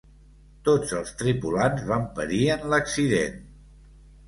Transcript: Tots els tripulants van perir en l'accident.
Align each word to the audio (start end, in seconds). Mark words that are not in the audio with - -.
Tots 0.69 0.93
els 0.99 1.11
tripulants 1.19 1.85
van 1.91 2.09
perir 2.17 2.41
en 2.57 2.67
l'accident. 2.75 3.39